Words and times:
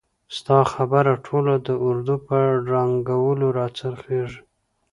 ستا 0.37 0.59
خبره 0.73 1.11
ټول 1.25 1.45
د 1.67 1.69
اردو 1.87 2.15
په 2.27 2.37
ړنګولو 2.67 3.47
را 3.57 3.67
څرخیږي! 3.77 4.39